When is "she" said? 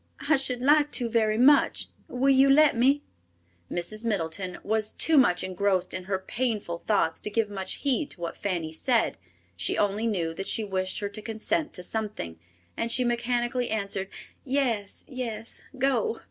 9.55-9.77, 10.47-10.63, 12.91-13.03